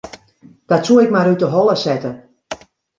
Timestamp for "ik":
1.03-1.13